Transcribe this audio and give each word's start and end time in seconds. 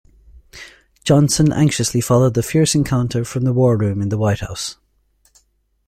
Johnson 1.03 1.53
anxiously 1.53 2.01
followed 2.01 2.33
the 2.33 2.41
fierce 2.41 2.73
encounter 2.73 3.23
from 3.23 3.43
the 3.43 3.53
war 3.53 3.77
room 3.77 4.01
in 4.01 4.09
the 4.09 4.17
White 4.17 4.39
House. 4.39 4.77